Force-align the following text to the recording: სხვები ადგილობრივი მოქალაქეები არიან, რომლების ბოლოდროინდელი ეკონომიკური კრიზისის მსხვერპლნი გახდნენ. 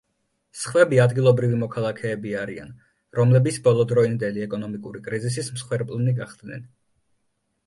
სხვები 0.59 0.97
ადგილობრივი 1.03 1.59
მოქალაქეები 1.63 2.33
არიან, 2.45 2.71
რომლების 3.19 3.61
ბოლოდროინდელი 3.69 4.45
ეკონომიკური 4.47 5.03
კრიზისის 5.11 5.53
მსხვერპლნი 5.61 6.17
გახდნენ. 6.23 6.67